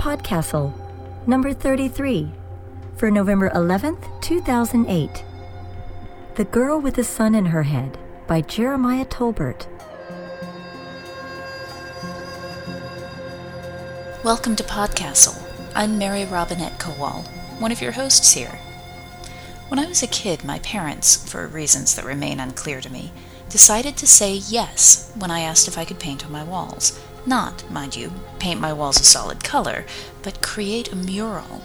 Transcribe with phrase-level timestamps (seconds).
[0.00, 0.72] Podcastle,
[1.26, 2.32] number 33,
[2.96, 5.26] for November 11th, 2008.
[6.36, 9.66] The Girl with the Sun in Her Head by Jeremiah Tolbert.
[14.24, 15.38] Welcome to Podcastle.
[15.76, 17.26] I'm Mary Robinette Kowal,
[17.60, 18.58] one of your hosts here.
[19.68, 23.12] When I was a kid, my parents, for reasons that remain unclear to me,
[23.50, 26.98] decided to say yes when I asked if I could paint on my walls.
[27.26, 29.84] Not, mind you, paint my walls a solid color,
[30.22, 31.62] but create a mural.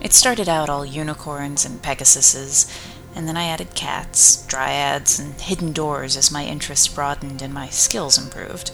[0.00, 2.70] It started out all unicorns and pegasuses,
[3.14, 7.68] and then I added cats, dryads, and hidden doors as my interests broadened and my
[7.68, 8.70] skills improved.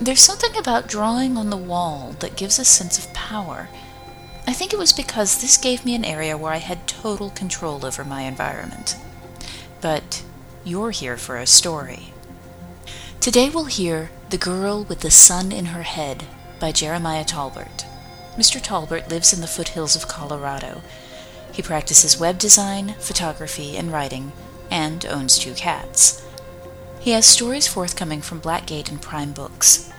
[0.00, 3.68] There's something about drawing on the wall that gives a sense of power
[4.48, 7.84] I think it was because this gave me an area where I had total control
[7.84, 8.96] over my environment.
[9.82, 10.24] But
[10.64, 12.14] you're here for a story.
[13.20, 16.24] Today we'll hear The Girl with the Sun in Her Head
[16.60, 17.86] by Jeremiah Tolbert.
[18.36, 18.60] Mr.
[18.60, 20.82] Tolbert lives in the foothills of Colorado.
[21.50, 24.32] He practices web design, photography, and writing,
[24.70, 26.22] and owns two cats.
[27.00, 29.90] He has stories forthcoming from Blackgate and Prime Books.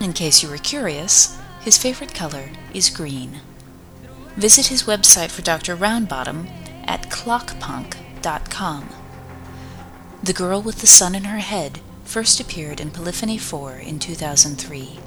[0.00, 3.42] In case you were curious, his favorite color is green.
[4.36, 5.76] Visit his website for Dr.
[5.76, 6.48] Roundbottom
[6.86, 8.88] at clockpunk.com.
[10.22, 14.98] The Girl with the Sun in Her Head first appeared in Polyphony 4 in 2003.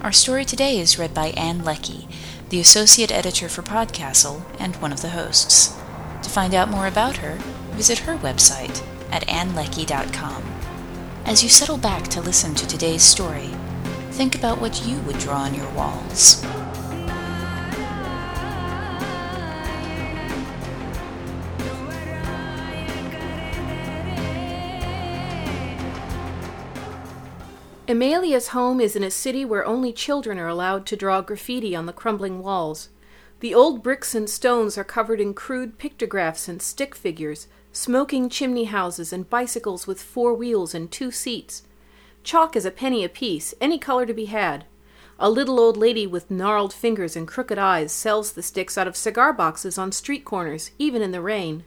[0.00, 2.08] Our story today is read by Ann Leckie,
[2.48, 5.76] the associate editor for Podcastle and one of the hosts.
[6.22, 7.38] To find out more about her,
[7.72, 10.42] visit her website at annleckie.com.
[11.24, 13.50] As you settle back to listen to today's story,
[14.12, 16.44] think about what you would draw on your walls.
[27.90, 31.86] Amelia's home is in a city where only children are allowed to draw graffiti on
[31.86, 32.90] the crumbling walls.
[33.40, 38.64] The old bricks and stones are covered in crude pictographs and stick figures, smoking chimney
[38.64, 41.62] houses and bicycles with four wheels and two seats.
[42.22, 44.66] Chalk is a penny apiece, any color to be had.
[45.18, 48.96] A little old lady with gnarled fingers and crooked eyes sells the sticks out of
[48.96, 51.64] cigar boxes on street corners, even in the rain.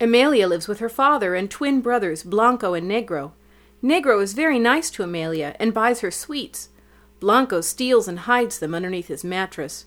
[0.00, 3.30] Amelia lives with her father and twin brothers, Blanco and Negro.
[3.84, 6.70] Negro is very nice to Amelia and buys her sweets.
[7.20, 9.84] Blanco steals and hides them underneath his mattress.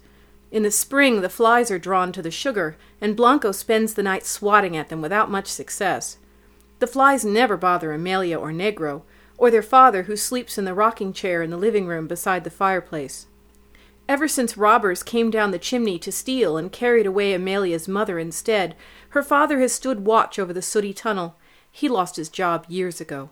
[0.51, 4.23] In the spring, the flies are drawn to the sugar, and Blanco spends the night
[4.23, 6.19] swatting at them without much success.
[6.77, 9.01] The flies never bother Amelia or Negro,
[9.35, 12.51] or their father, who sleeps in the rocking chair in the living room beside the
[12.51, 13.25] fireplace.
[14.07, 18.75] Ever since robbers came down the chimney to steal and carried away Amelia's mother instead,
[19.09, 21.35] her father has stood watch over the sooty tunnel.
[21.71, 23.31] He lost his job years ago.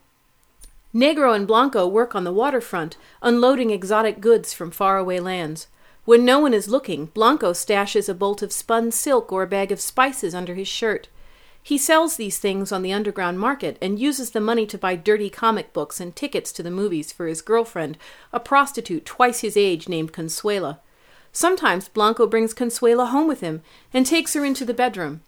[0.96, 5.68] Negro and Blanco work on the waterfront, unloading exotic goods from faraway lands.
[6.06, 9.74] When no one is looking, Blanco stashes a bolt of spun silk or a bag
[9.74, 11.10] of spices under his shirt.
[11.62, 15.30] He sells these things on the underground market and uses the money to buy dirty
[15.30, 17.98] comic books and tickets to the movies for his girlfriend,
[18.32, 20.80] a prostitute twice his age named Consuela.
[21.34, 23.62] Sometimes Blanco brings Consuela home with him
[23.94, 25.20] and takes her into the bedroom.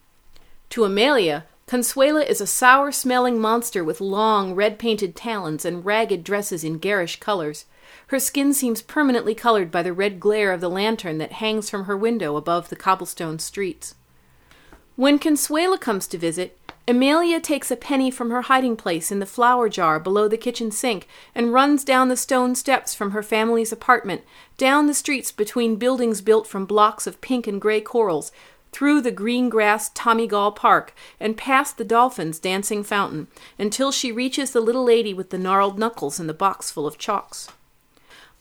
[0.69, 6.23] To Amelia, Consuela is a sour smelling monster with long, red painted talons and ragged
[6.23, 7.65] dresses in garish colors.
[8.07, 11.83] Her skin seems permanently colored by the red glare of the lantern that hangs from
[11.83, 13.95] her window above the cobblestone streets.
[14.95, 16.57] When Consuela comes to visit,
[16.87, 20.71] Amelia takes a penny from her hiding place in the flour jar below the kitchen
[20.71, 21.05] sink
[21.35, 24.21] and runs down the stone steps from her family's apartment,
[24.57, 28.31] down the streets between buildings built from blocks of pink and gray corals,
[28.71, 34.11] through the green grass Tommy Gall Park, and past the dolphins' dancing fountain, until she
[34.11, 37.49] reaches the little lady with the gnarled knuckles and the box full of chalks.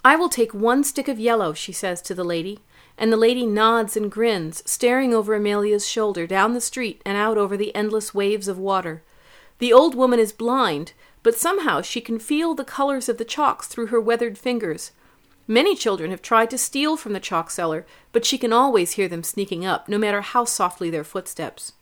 [0.05, 2.61] I will take one stick of yellow, she says to the lady,
[2.99, 7.37] and the lady nods and grins, staring over Amelia's shoulder down the street and out
[7.37, 9.03] over the endless waves of water.
[9.59, 10.93] The old woman is blind,
[11.23, 14.93] but somehow she can feel the colors of the chalks through her weathered fingers.
[15.49, 19.09] Many children have tried to steal from the chalk seller, but she can always hear
[19.09, 21.73] them sneaking up, no matter how softly their footsteps.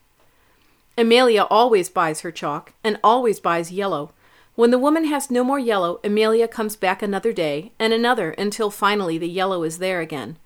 [0.99, 4.12] Amelia always buys her chalk, and always buys yellow.
[4.55, 8.70] When the woman has no more yellow, Amelia comes back another day, and another, until
[8.70, 10.38] finally the yellow is there again.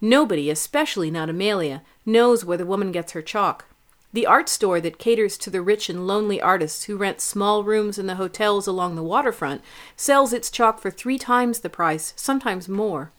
[0.00, 3.64] Nobody, especially not Amelia, knows where the woman gets her chalk.
[4.12, 7.98] The art store that caters to the rich and lonely artists who rent small rooms
[7.98, 9.62] in the hotels along the waterfront
[9.96, 13.12] sells its chalk for three times the price, sometimes more.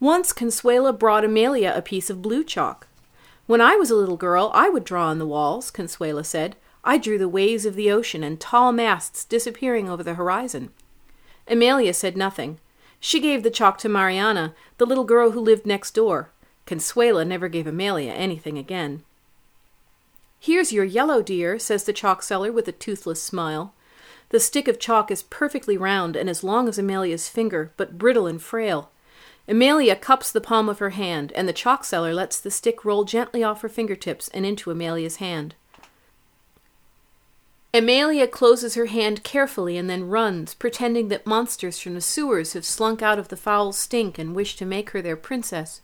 [0.00, 2.88] Once Consuela brought Amelia a piece of blue chalk.
[3.46, 6.56] When I was a little girl, I would draw on the walls, Consuela said.
[6.82, 10.70] I drew the waves of the ocean and tall masts disappearing over the horizon.
[11.46, 12.58] Amelia said nothing.
[12.98, 16.30] She gave the chalk to Mariana, the little girl who lived next door.
[16.66, 19.04] Consuela never gave Amelia anything again.
[20.38, 23.74] Here's your yellow, dear, says the chalk seller with a toothless smile.
[24.30, 28.26] The stick of chalk is perfectly round and as long as Amelia's finger, but brittle
[28.26, 28.90] and frail.
[29.48, 33.04] Amelia cups the palm of her hand, and the chalk seller lets the stick roll
[33.04, 35.54] gently off her fingertips and into Amelia's hand.
[37.72, 42.64] Amelia closes her hand carefully and then runs, pretending that monsters from the sewers have
[42.64, 45.80] slunk out of the foul stink and wish to make her their princess.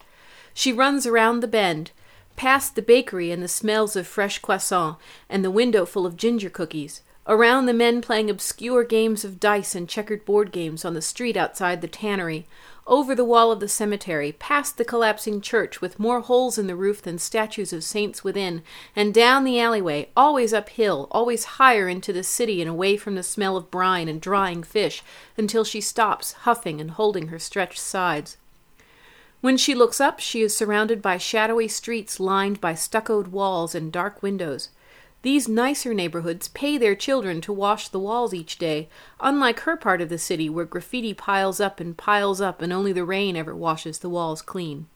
[0.55, 1.93] She runs around the bend,
[2.37, 4.97] past the bakery and the smells of fresh croissant
[5.29, 9.75] and the window full of ginger cookies, around the men playing obscure games of dice
[9.75, 12.47] and checkered board games on the street outside the tannery,
[12.87, 16.75] over the wall of the cemetery, past the collapsing church with more holes in the
[16.75, 18.63] roof than statues of saints within,
[18.97, 23.23] and down the alleyway, always uphill, always higher into the city and away from the
[23.23, 25.03] smell of brine and drying fish,
[25.37, 28.37] until she stops, huffing and holding her stretched sides.
[29.43, 33.91] When she looks up, she is surrounded by shadowy streets lined by stuccoed walls and
[33.91, 34.69] dark windows.
[35.23, 40.01] These nicer neighborhoods pay their children to wash the walls each day, unlike her part
[40.01, 43.55] of the city where graffiti piles up and piles up and only the rain ever
[43.55, 44.87] washes the walls clean.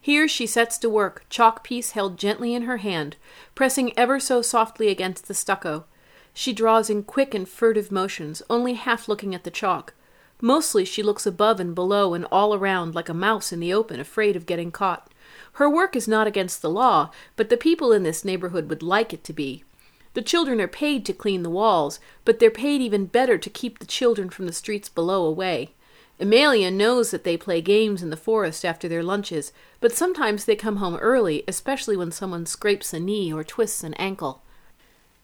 [0.00, 3.16] Here she sets to work, chalk piece held gently in her hand,
[3.54, 5.84] pressing ever so softly against the stucco.
[6.32, 9.92] She draws in quick and furtive motions, only half looking at the chalk.
[10.40, 13.98] Mostly she looks above and below and all around like a mouse in the open,
[13.98, 15.12] afraid of getting caught.
[15.54, 19.12] Her work is not against the law, but the people in this neighborhood would like
[19.12, 19.64] it to be.
[20.14, 23.78] The children are paid to clean the walls, but they're paid even better to keep
[23.78, 25.74] the children from the streets below away.
[26.20, 30.56] Amelia knows that they play games in the forest after their lunches, but sometimes they
[30.56, 34.42] come home early, especially when someone scrapes a knee or twists an ankle.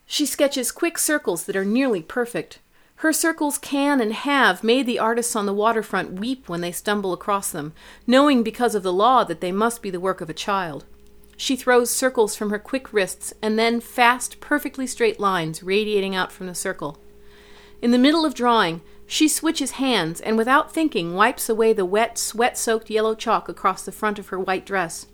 [0.06, 2.60] She sketches quick circles that are nearly perfect.
[2.96, 7.12] Her circles can and have made the artists on the waterfront weep when they stumble
[7.12, 7.74] across them,
[8.06, 10.84] knowing because of the law that they must be the work of a child.
[11.36, 16.32] She throws circles from her quick wrists and then fast, perfectly straight lines radiating out
[16.32, 16.98] from the circle.
[17.82, 22.16] In the middle of drawing, she switches hands and without thinking wipes away the wet,
[22.16, 25.06] sweat soaked yellow chalk across the front of her white dress.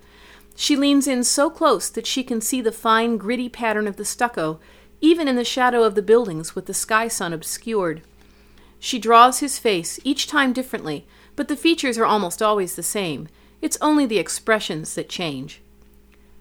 [0.55, 4.05] She leans in so close that she can see the fine, gritty pattern of the
[4.05, 4.61] stucco
[5.01, 8.03] even in the shadow of the buildings with the sky sun obscured.
[8.79, 11.07] She draws his face, each time differently,
[11.37, 13.29] but the features are almost always the same.
[13.61, 15.61] It's only the expressions that change.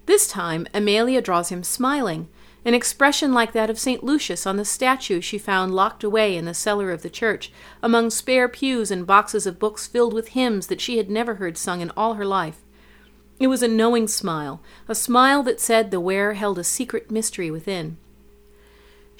[0.05, 2.29] This time, Amelia draws him smiling,
[2.65, 4.03] an expression like that of St.
[4.03, 7.51] Lucius on the statue she found locked away in the cellar of the church,
[7.81, 11.57] among spare pews and boxes of books filled with hymns that she had never heard
[11.57, 12.61] sung in all her life.
[13.39, 17.49] It was a knowing smile, a smile that said the wearer held a secret mystery
[17.49, 17.97] within.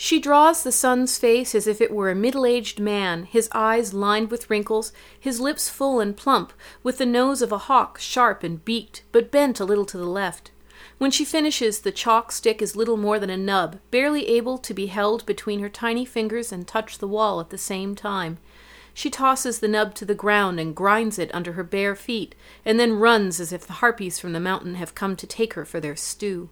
[0.01, 3.93] She draws the sun's face as if it were a middle aged man, his eyes
[3.93, 6.53] lined with wrinkles, his lips full and plump,
[6.83, 10.05] with the nose of a hawk, sharp and beaked, but bent a little to the
[10.05, 10.51] left.
[10.99, 14.73] When she finishes, the chalk stick is little more than a nub, barely able to
[14.73, 18.37] be held between her tiny fingers and touch the wall at the same time.
[18.93, 22.79] She tosses the nub to the ground and grinds it under her bare feet, and
[22.79, 25.81] then runs as if the harpies from the mountain have come to take her for
[25.81, 26.47] their stew.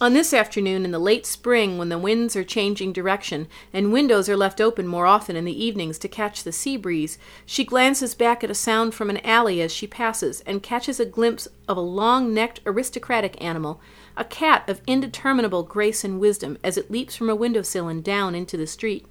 [0.00, 4.28] On this afternoon in the late spring, when the winds are changing direction and windows
[4.28, 8.14] are left open more often in the evenings to catch the sea breeze, she glances
[8.14, 11.76] back at a sound from an alley as she passes and catches a glimpse of
[11.76, 13.80] a long necked aristocratic animal,
[14.16, 18.02] a cat of indeterminable grace and wisdom, as it leaps from a window sill and
[18.02, 19.06] down into the street.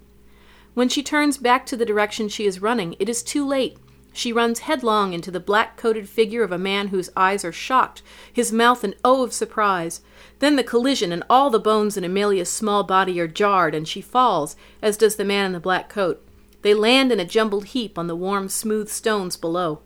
[0.73, 3.77] When she turns back to the direction she is running, it is too late.
[4.13, 8.01] She runs headlong into the black coated figure of a man whose eyes are shocked,
[8.31, 10.01] his mouth an O of surprise.
[10.39, 14.01] Then the collision, and all the bones in Amelia's small body are jarred, and she
[14.01, 16.25] falls, as does the man in the black coat.
[16.61, 19.79] They land in a jumbled heap on the warm, smooth stones below.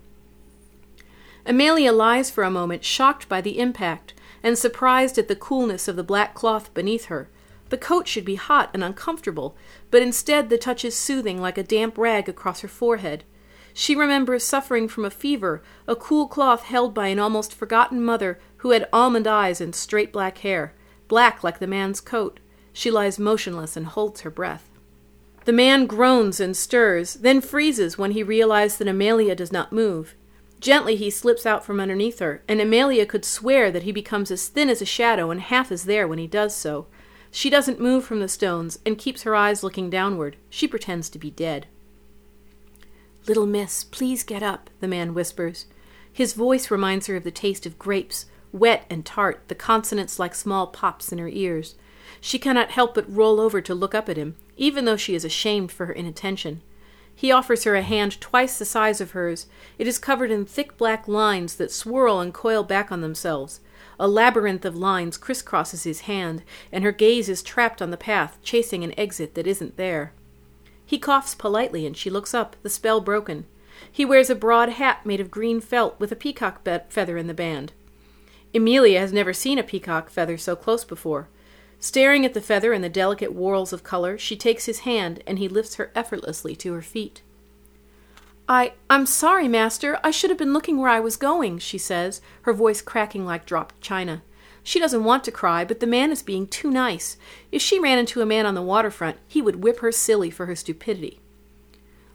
[1.46, 5.96] Amelia lies for a moment, shocked by the impact, and surprised at the coolness of
[5.96, 7.30] the black cloth beneath her.
[7.70, 9.56] The coat should be hot and uncomfortable,
[9.92, 13.24] but instead the touch is soothing like a damp rag across her forehead.
[13.78, 18.40] She remembers suffering from a fever, a cool cloth held by an almost forgotten mother
[18.60, 20.74] who had almond eyes and straight black hair,
[21.10, 22.40] black like the man's coat.
[22.72, 24.70] She lies motionless and holds her breath.
[25.44, 30.16] The man groans and stirs, then freezes when he realizes that Amelia does not move.
[30.62, 34.48] Gently he slips out from underneath her, and Amelia could swear that he becomes as
[34.48, 36.88] thin as a shadow and half as there when he does so.
[37.30, 40.38] She doesn't move from the stones and keeps her eyes looking downward.
[40.50, 41.68] She pretends to be dead.
[43.28, 45.66] Little miss, please get up, the man whispers.
[46.14, 50.36] His voice reminds her of the taste of grapes, wet and tart, the consonants like
[50.36, 51.76] small pops in her ears.
[52.22, 55.26] She cannot help but roll over to look up at him, even though she is
[55.26, 56.62] ashamed for her inattention.
[57.16, 59.48] He offers her a hand twice the size of hers.
[59.80, 63.60] It is covered in thick black lines that swirl and coil back on themselves.
[64.00, 68.38] A labyrinth of lines crisscrosses his hand, and her gaze is trapped on the path,
[68.44, 70.14] chasing an exit that isn't there.
[70.86, 73.46] He coughs politely, and she looks up, the spell broken.
[73.92, 77.28] He wears a broad hat made of green felt with a peacock be- feather in
[77.28, 77.74] the band.
[78.54, 81.28] Amelia has never seen a peacock feather so close before.
[81.80, 85.40] Staring at the feather and the delicate whorls of color, she takes his hand, and
[85.40, 87.22] he lifts her effortlessly to her feet.
[88.48, 90.00] I I'm sorry, master.
[90.04, 93.46] I should have been looking where I was going, she says, her voice cracking like
[93.46, 94.22] dropped china.
[94.68, 97.18] She doesn't want to cry, but the man is being too nice.
[97.52, 100.48] If she ran into a man on the waterfront, he would whip her silly for
[100.48, 101.20] her stupidity.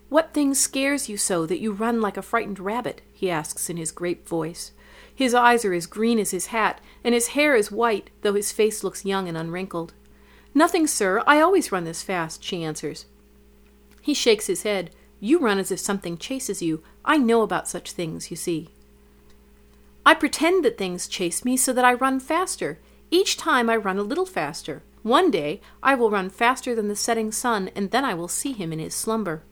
[0.09, 3.03] What thing scares you so that you run like a frightened rabbit?
[3.13, 4.73] he asks in his grape voice.
[5.15, 8.51] His eyes are as green as his hat, and his hair is white, though his
[8.51, 9.95] face looks young and unwrinkled.
[10.53, 11.23] Nothing, sir.
[11.29, 13.07] I always run this fast, she answers.
[14.03, 14.91] He shakes his head.
[15.21, 16.83] You run as if something chases you.
[17.05, 18.71] I know about such things, you see.
[20.05, 22.79] I pretend that things chase me so that I run faster.
[23.11, 24.83] Each time I run a little faster.
[25.03, 28.53] One day I will run faster than the setting sun, and then I will see
[28.53, 29.43] him in his slumber.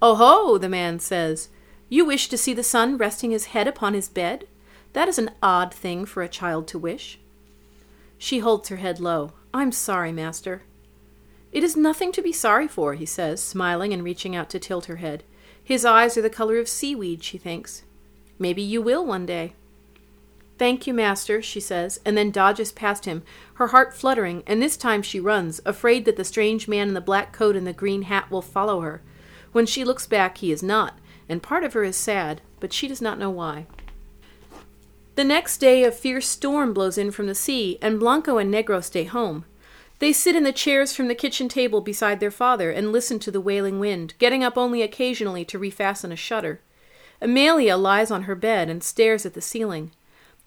[0.00, 1.48] Oh-ho, the man says.
[1.88, 4.46] You wish to see the sun resting his head upon his bed?
[4.92, 7.18] That is an odd thing for a child to wish.
[8.18, 9.32] She holds her head low.
[9.54, 10.62] I'm sorry, master.
[11.50, 14.86] It is nothing to be sorry for, he says, smiling and reaching out to tilt
[14.86, 15.24] her head.
[15.62, 17.82] His eyes are the color of seaweed, she thinks.
[18.38, 19.54] Maybe you will one day.
[20.58, 23.22] Thank you, master, she says, and then dodges past him,
[23.54, 27.00] her heart fluttering, and this time she runs, afraid that the strange man in the
[27.00, 29.00] black coat and the green hat will follow her.
[29.52, 30.98] When she looks back, he is not,
[31.28, 33.66] and part of her is sad, but she does not know why.
[35.14, 38.82] The next day, a fierce storm blows in from the sea, and Blanco and Negro
[38.82, 39.44] stay home.
[40.00, 43.30] They sit in the chairs from the kitchen table beside their father and listen to
[43.30, 46.60] the wailing wind, getting up only occasionally to refasten a shutter.
[47.20, 49.92] Amelia lies on her bed and stares at the ceiling.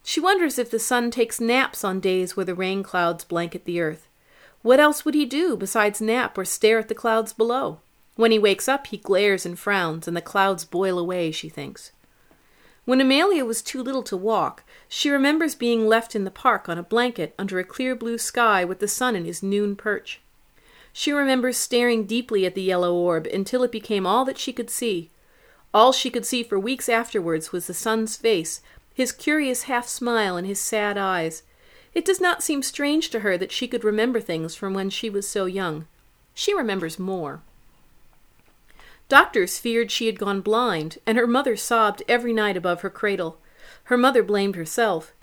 [0.03, 3.79] She wonders if the sun takes naps on days where the rain clouds blanket the
[3.79, 4.07] earth.
[4.61, 7.79] What else would he do besides nap or stare at the clouds below?
[8.15, 11.91] When he wakes up, he glares and frowns, and the clouds boil away, she thinks.
[12.83, 16.77] When Amelia was too little to walk, she remembers being left in the park on
[16.77, 20.19] a blanket under a clear blue sky with the sun in his noon perch.
[20.91, 24.69] She remembers staring deeply at the yellow orb until it became all that she could
[24.69, 25.09] see.
[25.73, 28.61] All she could see for weeks afterwards was the sun's face,
[28.93, 31.43] his curious half smile, and his sad eyes.
[31.93, 35.09] It does not seem strange to her that she could remember things from when she
[35.09, 35.87] was so young.
[36.33, 37.41] She remembers more.
[39.09, 43.39] Doctors feared she had gone blind, and her mother sobbed every night above her cradle.
[43.85, 45.13] Her mother blamed herself.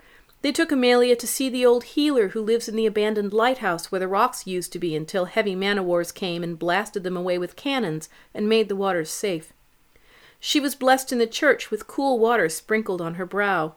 [0.41, 3.99] They took Amelia to see the old healer who lives in the abandoned lighthouse where
[3.99, 7.37] the rocks used to be until heavy man o' wars came and blasted them away
[7.37, 9.53] with cannons and made the waters safe.
[10.39, 13.75] She was blessed in the church with cool water sprinkled on her brow.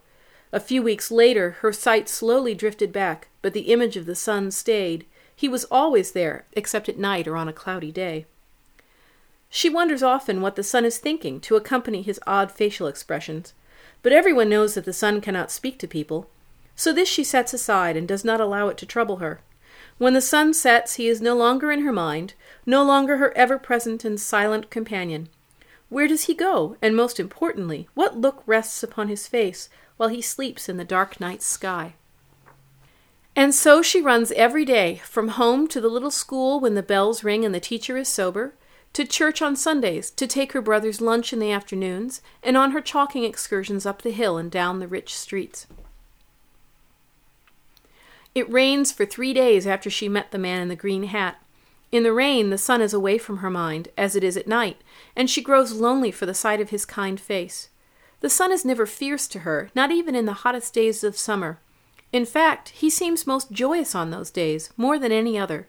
[0.53, 4.51] A few weeks later, her sight slowly drifted back, but the image of the sun
[4.51, 5.07] stayed.
[5.35, 8.27] He was always there, except at night or on a cloudy day.
[9.51, 13.55] She wonders often what the sun is thinking to accompany his odd facial expressions,
[14.03, 16.31] but everyone knows that the sun cannot speak to people,
[16.77, 19.41] so this she sets aside and does not allow it to trouble her.
[19.99, 23.59] When the sun sets, he is no longer in her mind, no longer her ever
[23.59, 25.29] present and silent companion.
[25.93, 26.79] Where does he go?
[26.81, 29.69] And most importantly, what look rests upon his face
[29.99, 31.97] while he sleeps in the dark night sky?
[33.37, 37.23] And so she runs every day, from home to the little school when the bells
[37.23, 38.55] ring and the teacher is sober,
[38.95, 42.81] to church on Sundays, to take her brother's lunch in the afternoons, and on her
[42.81, 45.67] chalking excursions up the hill and down the rich streets.
[48.35, 51.37] It rains for three days after she met the man in the green hat.
[51.93, 54.81] In the rain, the sun is away from her mind, as it is at night,
[55.15, 57.69] and she grows lonely for the sight of his kind face.
[58.21, 61.61] The sun is never fierce to her, not even in the hottest days of summer.
[62.11, 65.69] In fact, he seems most joyous on those days, more than any other.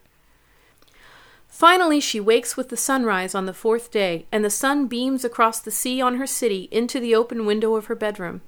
[1.46, 5.60] Finally, she wakes with the sunrise on the fourth day, and the sun beams across
[5.60, 8.40] the sea on her city into the open window of her bedroom.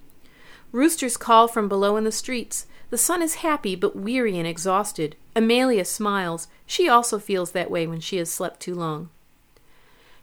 [0.72, 2.66] Roosters call from below in the streets.
[2.90, 5.16] The sun is happy but weary and exhausted.
[5.34, 6.48] Amelia smiles.
[6.66, 9.10] She also feels that way when she has slept too long.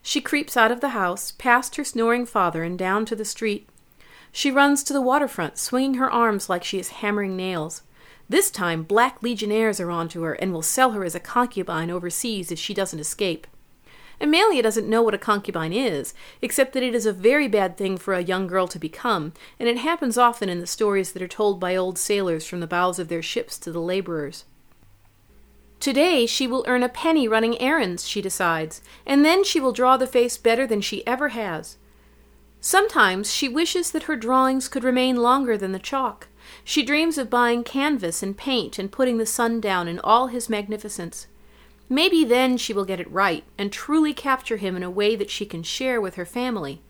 [0.01, 3.69] She creeps out of the house, past her snoring father, and down to the street.
[4.31, 7.83] She runs to the waterfront, swinging her arms like she is hammering nails.
[8.27, 12.51] This time, black legionnaires are onto her and will sell her as a concubine overseas
[12.51, 13.45] if she doesn't escape.
[14.21, 17.97] Amelia doesn't know what a concubine is, except that it is a very bad thing
[17.97, 21.27] for a young girl to become, and it happens often in the stories that are
[21.27, 24.45] told by old sailors from the bows of their ships to the laborers.
[25.79, 29.97] Today she will earn a penny running errands, she decides, and then she will draw
[29.97, 31.77] the face better than she ever has.
[32.61, 36.29] Sometimes she wishes that her drawings could remain longer than the chalk.
[36.63, 40.49] She dreams of buying canvas and paint and putting the sun down in all his
[40.49, 41.27] magnificence.
[41.89, 45.29] Maybe then she will get it right and truly capture him in a way that
[45.29, 46.81] she can share with her family.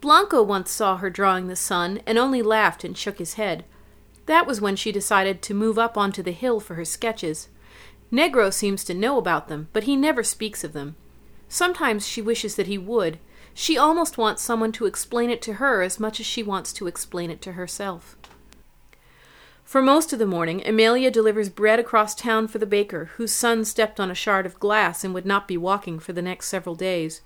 [0.00, 3.64] Blanco once saw her drawing the sun and only laughed and shook his head.
[4.26, 7.48] That was when she decided to move up onto the hill for her sketches.
[8.12, 10.96] Negro seems to know about them, but he never speaks of them.
[11.48, 13.18] Sometimes she wishes that he would.
[13.54, 16.86] She almost wants someone to explain it to her as much as she wants to
[16.86, 18.16] explain it to herself.
[19.68, 23.66] For most of the morning, Amelia delivers bread across town for the baker, whose son
[23.66, 26.74] stepped on a shard of glass and would not be walking for the next several
[26.74, 27.20] days.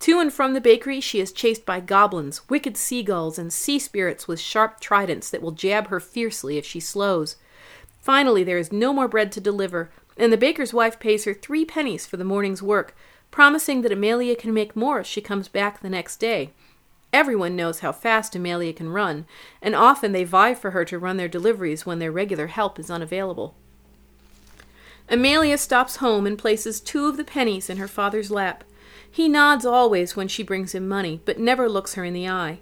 [0.00, 4.28] To and from the bakery she is chased by goblins, wicked seagulls, and sea spirits
[4.28, 7.36] with sharp tridents that will jab her fiercely if she slows.
[8.02, 11.64] Finally, there is no more bread to deliver, and the baker's wife pays her three
[11.64, 12.94] pennies for the morning's work,
[13.30, 16.50] promising that Amelia can make more if she comes back the next day.
[17.12, 19.26] Everyone knows how fast Amelia can run,
[19.62, 22.90] and often they vie for her to run their deliveries when their regular help is
[22.90, 23.54] unavailable.
[25.08, 28.62] Amelia stops home and places two of the pennies in her father's lap.
[29.10, 32.60] He nods always when she brings him money, but never looks her in the eye.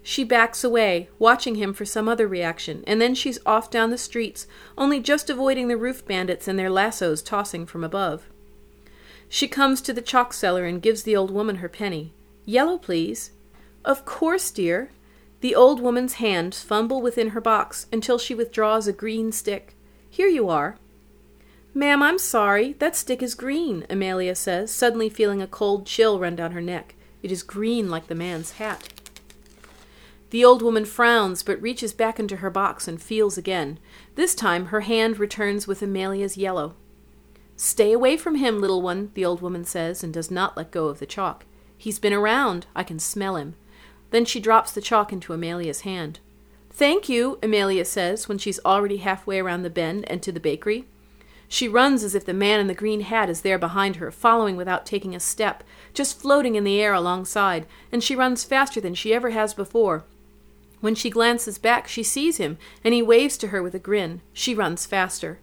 [0.00, 3.98] She backs away, watching him for some other reaction, and then she's off down the
[3.98, 8.28] streets, only just avoiding the roof bandits and their lassos tossing from above.
[9.28, 12.12] She comes to the chalk seller and gives the old woman her penny.
[12.46, 13.32] Yellow, please.
[13.84, 14.90] Of course, dear.
[15.40, 19.76] The old woman's hands fumble within her box until she withdraws a green stick.
[20.10, 20.76] Here you are.
[21.74, 22.72] Ma'am, I'm sorry.
[22.74, 26.96] That stick is green, Amelia says, suddenly feeling a cold chill run down her neck.
[27.22, 28.88] It is green like the man's hat.
[30.30, 33.78] The old woman frowns, but reaches back into her box and feels again.
[34.14, 36.74] This time her hand returns with Amelia's yellow.
[37.56, 40.88] Stay away from him, little one, the old woman says, and does not let go
[40.88, 41.44] of the chalk.
[41.76, 42.66] He's been around.
[42.74, 43.54] I can smell him.
[44.10, 46.20] Then she drops the chalk into Amelia's hand.
[46.70, 50.86] Thank you, Amelia says when she's already halfway around the bend and to the bakery.
[51.48, 54.56] She runs as if the man in the green hat is there behind her, following
[54.56, 58.94] without taking a step, just floating in the air alongside, and she runs faster than
[58.94, 60.04] she ever has before.
[60.80, 64.20] When she glances back, she sees him, and he waves to her with a grin.
[64.32, 65.40] She runs faster.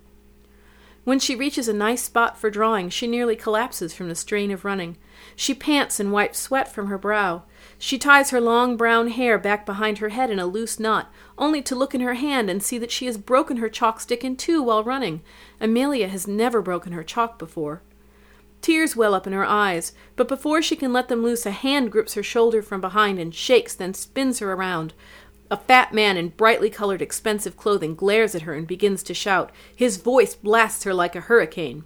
[1.03, 4.63] When she reaches a nice spot for drawing, she nearly collapses from the strain of
[4.63, 4.97] running.
[5.35, 7.43] She pants and wipes sweat from her brow.
[7.77, 11.61] She ties her long brown hair back behind her head in a loose knot, only
[11.63, 14.35] to look in her hand and see that she has broken her chalk stick in
[14.35, 15.21] two while running.
[15.59, 17.81] Amelia has never broken her chalk before.
[18.61, 21.91] Tears well up in her eyes, but before she can let them loose, a hand
[21.91, 24.93] grips her shoulder from behind and shakes, then spins her around.
[25.51, 29.51] A fat man in brightly colored, expensive clothing glares at her and begins to shout.
[29.75, 31.83] His voice blasts her like a hurricane.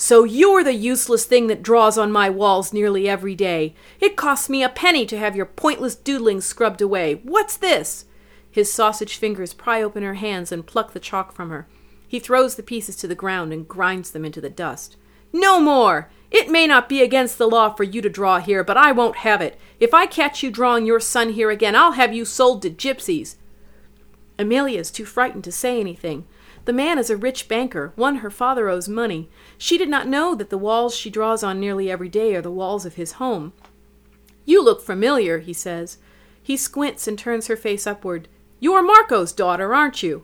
[0.00, 3.74] So you're the useless thing that draws on my walls nearly every day.
[4.00, 7.20] It costs me a penny to have your pointless doodling scrubbed away.
[7.22, 8.06] What's this?
[8.50, 11.68] His sausage fingers pry open her hands and pluck the chalk from her.
[12.08, 14.96] He throws the pieces to the ground and grinds them into the dust.
[15.34, 16.10] No more!
[16.30, 19.16] It may not be against the law for you to draw here, but I won't
[19.16, 19.60] have it.
[19.80, 23.36] If I catch you drawing your sun here again, I'll have you sold to gypsies.
[24.38, 26.26] Amelia is too frightened to say anything.
[26.70, 29.28] The man is a rich banker, one her father owes money.
[29.58, 32.48] She did not know that the walls she draws on nearly every day are the
[32.48, 33.52] walls of his home.
[34.44, 35.98] You look familiar, he says.
[36.40, 38.28] He squints and turns her face upward.
[38.60, 40.22] You're Marco's daughter, aren't you?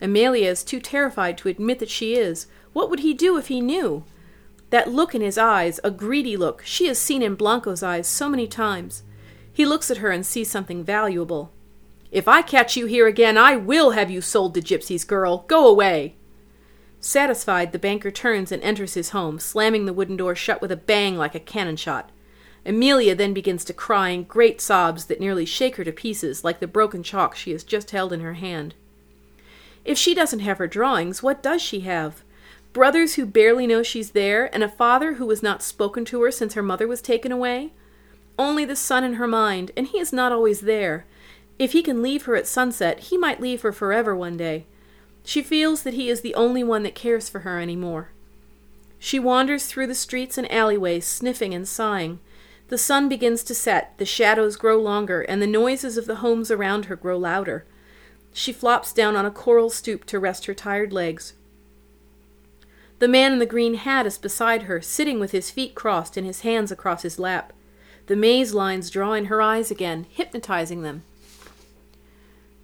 [0.00, 2.46] Amelia is too terrified to admit that she is.
[2.72, 4.04] What would he do if he knew?
[4.70, 8.28] That look in his eyes, a greedy look, she has seen in Blanco's eyes so
[8.28, 9.02] many times.
[9.52, 11.50] He looks at her and sees something valuable.
[12.14, 15.38] If I catch you here again, I will have you sold to gypsies, girl.
[15.48, 16.14] Go away.
[17.00, 20.76] Satisfied, the banker turns and enters his home, slamming the wooden door shut with a
[20.76, 22.10] bang like a cannon shot.
[22.64, 26.60] Amelia then begins to cry in great sobs that nearly shake her to pieces, like
[26.60, 28.76] the broken chalk she has just held in her hand.
[29.84, 32.22] If she doesn't have her drawings, what does she have?
[32.72, 36.30] Brothers who barely know she's there, and a father who has not spoken to her
[36.30, 37.72] since her mother was taken away?
[38.38, 41.06] Only the sun in her mind, and he is not always there,
[41.58, 44.66] if he can leave her at sunset, he might leave her forever one day.
[45.24, 48.10] She feels that he is the only one that cares for her any more.
[48.98, 52.20] She wanders through the streets and alleyways, sniffing and sighing.
[52.68, 56.50] The sun begins to set, the shadows grow longer, and the noises of the homes
[56.50, 57.64] around her grow louder.
[58.32, 61.34] She flops down on a coral stoop to rest her tired legs.
[62.98, 66.26] The man in the green hat is beside her, sitting with his feet crossed and
[66.26, 67.52] his hands across his lap.
[68.06, 71.02] The maze lines draw in her eyes again, hypnotizing them.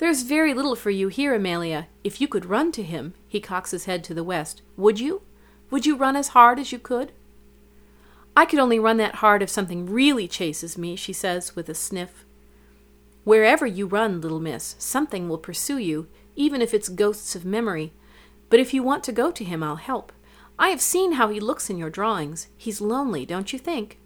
[0.01, 1.87] There's very little for you here, Amelia.
[2.03, 5.21] If you could run to him, he cocks his head to the west, would you?
[5.71, 7.13] Would you run as hard as you could?
[8.35, 11.75] I could only run that hard if something really chases me, she says with a
[11.75, 12.25] sniff.
[13.25, 17.93] Wherever you run, little miss, something will pursue you, even if it's ghosts of memory.
[18.49, 20.15] But if you want to go to him, I'll help.
[20.59, 22.47] I have seen how he looks in your drawings.
[22.57, 23.99] He's lonely, don't you think?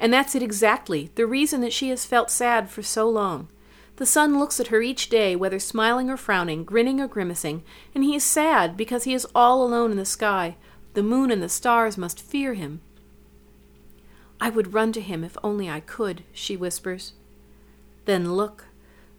[0.00, 3.46] And that's it exactly, the reason that she has felt sad for so long.
[3.96, 7.62] The sun looks at her each day, whether smiling or frowning, grinning or grimacing,
[7.94, 10.56] and he is sad because he is all alone in the sky.
[10.94, 12.80] The moon and the stars must fear him.
[14.40, 17.12] I would run to him if only I could, she whispers.
[18.06, 18.64] Then look,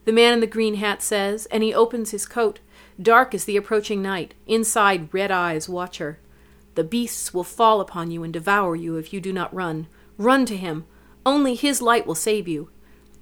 [0.05, 2.59] the man in the green hat says, and he opens his coat.
[3.01, 4.33] Dark is the approaching night.
[4.47, 6.19] Inside, red eyes watch her.
[6.75, 9.87] The beasts will fall upon you and devour you if you do not run.
[10.17, 10.85] Run to him.
[11.25, 12.69] Only his light will save you.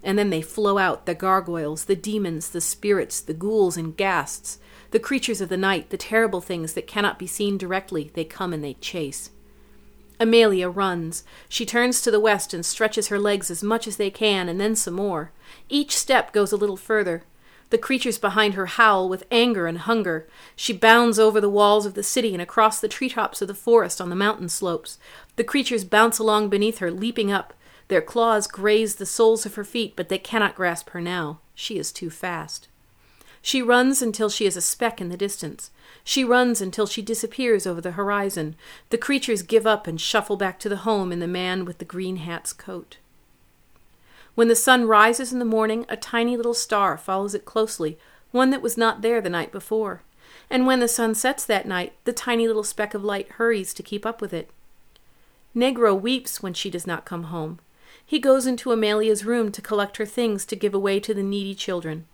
[0.04, 4.60] And then they flow out the gargoyles, the demons, the spirits, the ghouls and ghasts,
[4.92, 8.12] the creatures of the night, the terrible things that cannot be seen directly.
[8.14, 9.30] They come and they chase.
[10.20, 11.24] Amelia runs.
[11.50, 14.62] She turns to the west and stretches her legs as much as they can, and
[14.62, 15.32] then some more.
[15.68, 17.24] Each step goes a little further.
[17.72, 20.28] The creatures behind her howl with anger and hunger.
[20.56, 24.02] She bounds over the walls of the city and across the treetops of the forest
[24.02, 25.00] on the mountain slopes.
[25.38, 27.54] The creatures bounce along beneath her, leaping up.
[27.92, 31.40] Their claws graze the soles of her feet, but they cannot grasp her now.
[31.54, 32.70] She is too fast.
[33.42, 35.72] She runs until she is a speck in the distance.
[36.06, 38.56] She runs until she disappears over the horizon.
[38.92, 41.84] The creatures give up and shuffle back to the home in the man with the
[41.84, 42.96] green hat's coat.
[44.36, 47.98] When the sun rises in the morning, a tiny little star follows it closely,
[48.32, 50.02] one that was not there the night before.
[50.50, 53.84] And when the sun sets that night, the tiny little speck of light hurries to
[53.84, 54.50] keep up with it.
[55.54, 57.60] Negro weeps when she does not come home.
[58.06, 61.56] He goes into Amelia's room to collect her things to give away to the needy
[61.56, 62.06] children.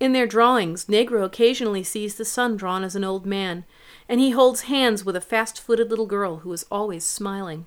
[0.00, 3.64] In their drawings, Negro occasionally sees the sun drawn as an old man,
[4.08, 7.66] and he holds hands with a fast footed little girl who is always smiling.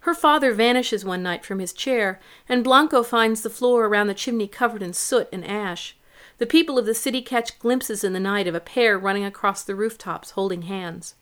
[0.00, 4.14] Her father vanishes one night from his chair, and Blanco finds the floor around the
[4.14, 5.96] chimney covered in soot and ash.
[6.38, 9.62] The people of the city catch glimpses in the night of a pair running across
[9.62, 11.14] the rooftops holding hands.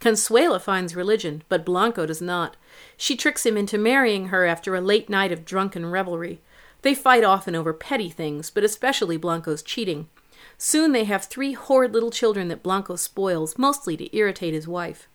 [0.00, 2.56] Consuela finds religion, but Blanco does not.
[2.96, 6.40] She tricks him into marrying her after a late night of drunken revelry.
[6.82, 10.08] They fight often over petty things, but especially Blanco's cheating.
[10.56, 15.08] Soon they have three horrid little children that Blanco spoils, mostly to irritate his wife.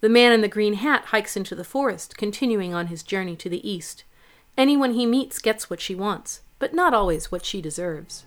[0.00, 3.48] The man in the green hat hikes into the forest, continuing on his journey to
[3.48, 4.04] the east.
[4.56, 8.24] Anyone he meets gets what she wants, but not always what she deserves.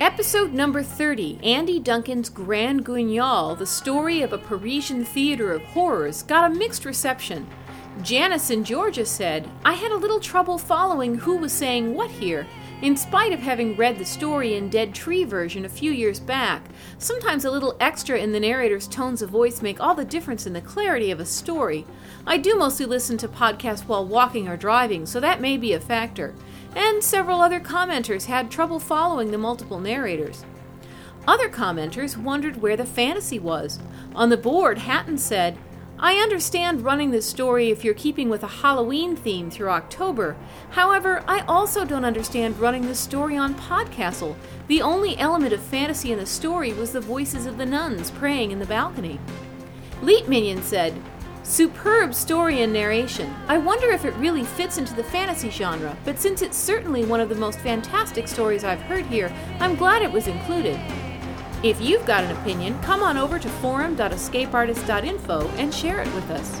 [0.00, 6.22] Episode number 30 Andy Duncan's Grand Guignol, the story of a Parisian theater of horrors,
[6.22, 7.46] got a mixed reception.
[8.02, 12.46] Janice in Georgia said, I had a little trouble following who was saying what here.
[12.82, 16.66] In spite of having read the story in Dead Tree version a few years back,
[16.98, 20.52] sometimes a little extra in the narrator's tones of voice make all the difference in
[20.52, 21.86] the clarity of a story.
[22.26, 25.80] I do mostly listen to podcasts while walking or driving, so that may be a
[25.80, 26.34] factor
[26.76, 30.44] and several other commenters had trouble following the multiple narrators.
[31.26, 33.80] Other commenters wondered where the fantasy was.
[34.14, 35.58] On the board, Hatton said,
[35.98, 40.36] I understand running this story if you're keeping with a Halloween theme through October.
[40.72, 44.36] However, I also don't understand running this story on Podcastle.
[44.66, 48.50] The only element of fantasy in the story was the voices of the nuns praying
[48.50, 49.18] in the balcony.
[50.02, 50.92] Leet Minion said,
[51.48, 53.32] Superb story and narration.
[53.46, 57.20] I wonder if it really fits into the fantasy genre, but since it's certainly one
[57.20, 60.76] of the most fantastic stories I've heard here, I'm glad it was included.
[61.62, 66.60] If you've got an opinion, come on over to forum.escapeartist.info and share it with us.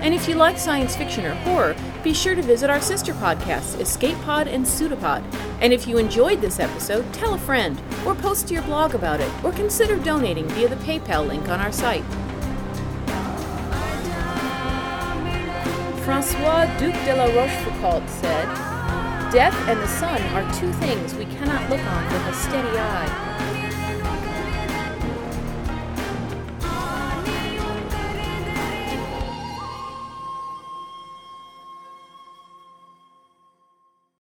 [0.00, 3.78] And if you like science fiction or horror, be sure to visit our sister podcasts,
[3.78, 5.22] Escape Pod and Pseudopod.
[5.60, 9.20] And if you enjoyed this episode, tell a friend, or post to your blog about
[9.20, 12.04] it, or consider donating via the PayPal link on our site.
[16.02, 18.70] Francois Duc de la Rochefoucauld said,
[19.30, 23.29] Death and the sun are two things we cannot look on with a steady eye.